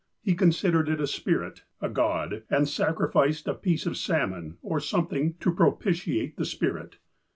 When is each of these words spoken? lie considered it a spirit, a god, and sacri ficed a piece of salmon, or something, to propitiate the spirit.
lie 0.25 0.33
considered 0.33 0.89
it 0.89 0.99
a 0.99 1.05
spirit, 1.05 1.61
a 1.79 1.87
god, 1.87 2.41
and 2.49 2.67
sacri 2.67 3.07
ficed 3.07 3.45
a 3.45 3.53
piece 3.53 3.85
of 3.85 3.95
salmon, 3.95 4.57
or 4.63 4.79
something, 4.79 5.35
to 5.35 5.53
propitiate 5.53 6.37
the 6.37 6.43
spirit. 6.45 6.97